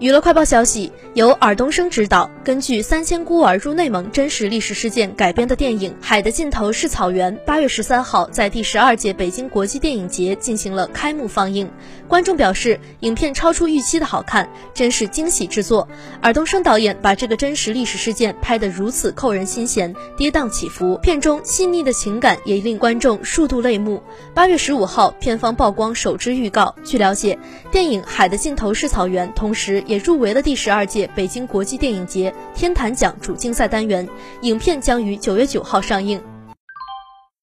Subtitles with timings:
[0.00, 11.68] 娱乐快报消息，由尔冬升执导，根据三千孤儿入内蒙真实历史事件改编的电影《海的尽头是草原》，八月十三号在第十二届北京国际电影节进行了开幕放映。
[12.06, 15.88] 观众表示，影片超出预期的好看，真是惊喜之作。
[16.22, 24.00] 尔冬升导演把这个真实历史事件拍得如此扣人心弦，跌宕起伏，片中细腻的情感也令观众数度泪目。
[24.32, 26.72] 八月十五号，片方曝光首支预告。
[26.84, 27.36] 据了解，
[27.72, 29.82] 电影《海的尽头是草原》同时。
[29.88, 34.06] 也入围了第十二届北京国际电影节天坛奖主竞赛单元，
[34.42, 36.22] 影片将于九月九号上映。